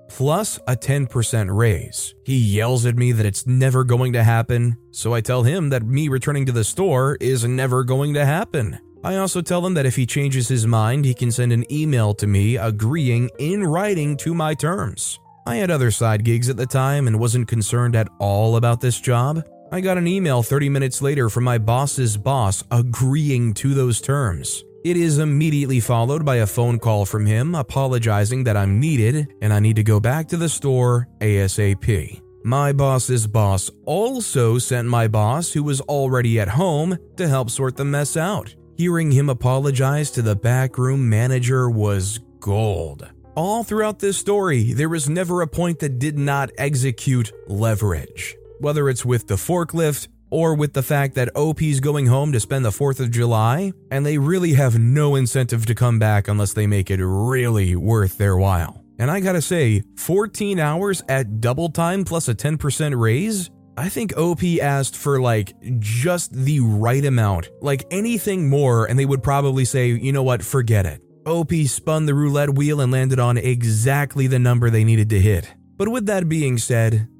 plus 0.08 0.58
a 0.68 0.76
10% 0.76 1.54
raise. 1.54 2.14
He 2.24 2.36
yells 2.36 2.86
at 2.86 2.96
me 2.96 3.12
that 3.12 3.26
it's 3.26 3.46
never 3.46 3.82
going 3.82 4.12
to 4.12 4.22
happen, 4.22 4.76
so 4.90 5.14
I 5.14 5.20
tell 5.20 5.42
him 5.42 5.70
that 5.70 5.84
me 5.84 6.08
returning 6.08 6.46
to 6.46 6.52
the 6.52 6.64
store 6.64 7.16
is 7.20 7.44
never 7.44 7.82
going 7.82 8.14
to 8.14 8.24
happen. 8.24 8.78
I 9.04 9.16
also 9.16 9.40
tell 9.40 9.66
him 9.66 9.74
that 9.74 9.86
if 9.86 9.96
he 9.96 10.06
changes 10.06 10.48
his 10.48 10.66
mind, 10.66 11.04
he 11.04 11.14
can 11.14 11.32
send 11.32 11.52
an 11.52 11.70
email 11.72 12.14
to 12.14 12.26
me 12.26 12.56
agreeing 12.56 13.30
in 13.38 13.64
writing 13.64 14.16
to 14.18 14.34
my 14.34 14.54
terms. 14.54 15.18
I 15.46 15.56
had 15.56 15.70
other 15.70 15.90
side 15.90 16.24
gigs 16.24 16.48
at 16.48 16.56
the 16.56 16.66
time 16.66 17.08
and 17.08 17.18
wasn't 17.18 17.48
concerned 17.48 17.96
at 17.96 18.08
all 18.20 18.56
about 18.56 18.80
this 18.80 19.00
job. 19.00 19.42
I 19.74 19.80
got 19.80 19.96
an 19.96 20.06
email 20.06 20.42
30 20.42 20.68
minutes 20.68 21.00
later 21.00 21.30
from 21.30 21.44
my 21.44 21.56
boss's 21.56 22.18
boss 22.18 22.62
agreeing 22.70 23.54
to 23.54 23.72
those 23.72 24.02
terms. 24.02 24.64
It 24.84 24.98
is 24.98 25.18
immediately 25.18 25.80
followed 25.80 26.26
by 26.26 26.36
a 26.36 26.46
phone 26.46 26.78
call 26.78 27.06
from 27.06 27.24
him 27.24 27.54
apologizing 27.54 28.44
that 28.44 28.56
I'm 28.56 28.78
needed 28.78 29.32
and 29.40 29.50
I 29.50 29.60
need 29.60 29.76
to 29.76 29.82
go 29.82 29.98
back 29.98 30.28
to 30.28 30.36
the 30.36 30.50
store 30.50 31.08
ASAP. 31.20 32.20
My 32.44 32.74
boss's 32.74 33.26
boss 33.26 33.70
also 33.86 34.58
sent 34.58 34.88
my 34.88 35.08
boss, 35.08 35.50
who 35.52 35.62
was 35.62 35.80
already 35.80 36.38
at 36.38 36.48
home, 36.48 36.98
to 37.16 37.26
help 37.26 37.48
sort 37.48 37.74
the 37.74 37.84
mess 37.86 38.14
out. 38.14 38.54
Hearing 38.76 39.10
him 39.10 39.30
apologize 39.30 40.10
to 40.10 40.20
the 40.20 40.36
backroom 40.36 41.08
manager 41.08 41.70
was 41.70 42.20
gold. 42.40 43.08
All 43.36 43.64
throughout 43.64 44.00
this 44.00 44.18
story, 44.18 44.74
there 44.74 44.90
was 44.90 45.08
never 45.08 45.40
a 45.40 45.46
point 45.46 45.78
that 45.78 45.98
did 45.98 46.18
not 46.18 46.50
execute 46.58 47.32
leverage. 47.46 48.36
Whether 48.62 48.88
it's 48.88 49.04
with 49.04 49.26
the 49.26 49.35
forklift 49.35 50.07
or 50.31 50.54
with 50.54 50.73
the 50.73 50.85
fact 50.85 51.16
that 51.16 51.35
OP's 51.35 51.81
going 51.81 52.07
home 52.07 52.31
to 52.31 52.38
spend 52.38 52.64
the 52.64 52.71
4th 52.71 53.00
of 53.00 53.11
July, 53.11 53.73
and 53.90 54.07
they 54.07 54.19
really 54.19 54.52
have 54.52 54.78
no 54.78 55.16
incentive 55.16 55.66
to 55.66 55.75
come 55.75 55.99
back 55.99 56.28
unless 56.28 56.52
they 56.52 56.69
make 56.69 56.88
it 56.88 57.04
really 57.04 57.75
worth 57.75 58.19
their 58.19 58.37
while. 58.37 58.85
And 59.00 59.11
I 59.11 59.19
gotta 59.19 59.42
say, 59.42 59.83
14 59.97 60.61
hours 60.61 61.02
at 61.09 61.40
double 61.40 61.71
time 61.71 62.04
plus 62.04 62.28
a 62.28 62.37
10% 62.37 62.97
raise? 62.97 63.50
I 63.76 63.88
think 63.88 64.16
OP 64.16 64.45
asked 64.62 64.95
for 64.95 65.21
like 65.21 65.54
just 65.81 66.33
the 66.33 66.61
right 66.61 67.04
amount, 67.04 67.50
like 67.62 67.85
anything 67.90 68.49
more, 68.49 68.85
and 68.85 68.97
they 68.97 69.07
would 69.07 69.25
probably 69.25 69.64
say, 69.64 69.88
you 69.88 70.12
know 70.12 70.23
what, 70.23 70.40
forget 70.40 70.87
it. 70.87 71.02
OP 71.26 71.52
spun 71.66 72.07
the 72.07 72.14
roulette 72.14 72.54
wheel 72.54 72.81
and 72.81 72.92
landed 72.92 73.19
on 73.19 73.38
exactly 73.38 74.28
the 74.28 74.38
number 74.38 74.71
they 74.71 74.85
needed 74.85 75.11
to 75.11 75.19
hit. 75.19 75.52
But 75.76 75.88
with 75.88 76.07
that 76.07 76.28
being 76.28 76.59
said, 76.59 77.09